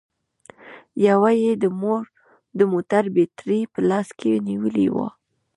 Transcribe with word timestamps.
يوه 1.07 1.31
يې 1.41 1.51
د 2.59 2.61
موټر 2.71 3.03
بېټرۍ 3.15 3.61
په 3.73 3.79
لاس 3.89 4.07
کې 4.19 4.31
نيولې 4.47 4.87
وه 4.95 5.07